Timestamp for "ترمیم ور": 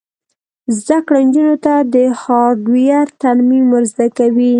3.23-3.83